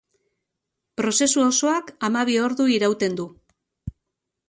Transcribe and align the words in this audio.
Prozesu 1.01 1.45
osoak 1.49 1.93
hamabi 2.09 2.41
ordu 2.49 2.69
irauten 2.79 3.21
du. 3.23 3.31